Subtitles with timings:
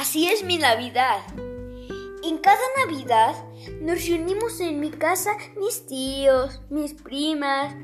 [0.00, 1.22] es mi Navidad.
[2.22, 3.34] En cada Navidad
[3.80, 7.74] nos reunimos en mi casa mis tíos, mis primas,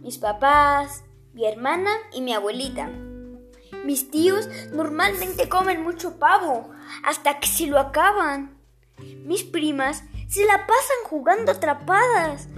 [0.00, 1.02] mis papás,
[1.32, 2.88] mi hermana y mi abuelita.
[3.84, 6.70] Mis tíos normalmente comen mucho pavo
[7.02, 8.56] hasta que se lo acaban.
[9.24, 12.48] Mis primas se la pasan jugando atrapadas.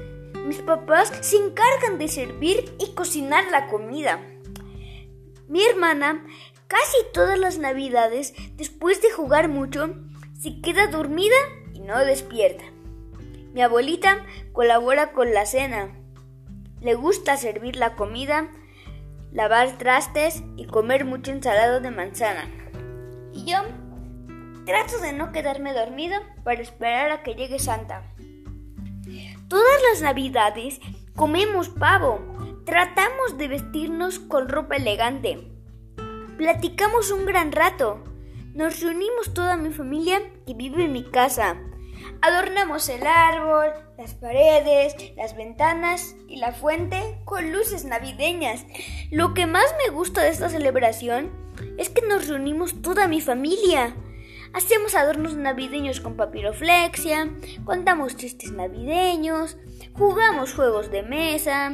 [0.45, 4.21] Mis papás se encargan de servir y cocinar la comida.
[5.49, 6.23] Mi hermana
[6.67, 9.95] casi todas las navidades, después de jugar mucho,
[10.39, 11.37] se queda dormida
[11.73, 12.65] y no despierta.
[13.53, 15.97] Mi abuelita colabora con la cena.
[16.81, 18.51] Le gusta servir la comida,
[19.33, 22.51] lavar trastes y comer mucha ensalada de manzana.
[23.33, 23.59] Y yo
[24.67, 28.03] trato de no quedarme dormido para esperar a que llegue Santa.
[29.49, 30.81] Todas las navidades
[31.15, 32.21] comemos pavo,
[32.67, 35.56] tratamos de vestirnos con ropa elegante,
[36.37, 38.03] platicamos un gran rato,
[38.55, 41.57] nos reunimos toda mi familia que vive en mi casa,
[42.21, 48.67] adornamos el árbol, las paredes, las ventanas y la fuente con luces navideñas.
[49.11, 51.31] Lo que más me gusta de esta celebración
[51.79, 53.95] es que nos reunimos toda mi familia.
[54.53, 57.31] Hacemos adornos navideños con papiroflexia,
[57.65, 59.59] contamos chistes navideños,
[59.93, 61.73] jugamos juegos de mesa,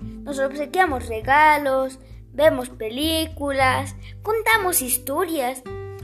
[0.00, 1.98] nos obsequiamos regalos,
[2.40, 5.62] vemos películas, contamos historias,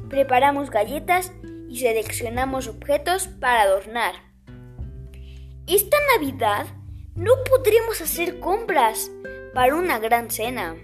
[0.09, 1.33] preparamos galletas
[1.69, 4.15] y seleccionamos objetos para adornar.
[5.67, 6.67] Esta Navidad
[7.15, 9.11] no podremos hacer compras
[9.55, 10.77] para una gran cena.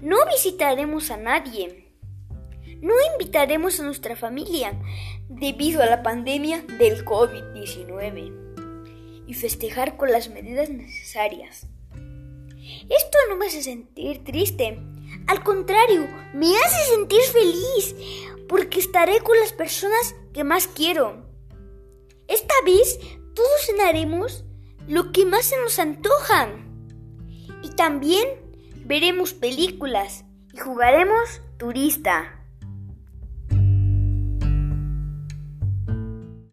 [0.00, 1.90] No visitaremos a nadie
[2.80, 4.72] no invitaremos a nuestra familia
[5.28, 11.66] debido a la pandemia del COVID-19 y festejar con las medidas necesarias.
[12.88, 14.78] Esto no me hace sentir triste,
[15.26, 17.94] al contrario, me hace sentir feliz
[18.48, 21.24] porque estaré con las personas que más quiero.
[22.26, 22.98] Esta vez
[23.34, 24.44] todos cenaremos
[24.88, 26.48] lo que más se nos antoja
[27.62, 28.28] y también
[28.84, 32.39] veremos películas y jugaremos turista.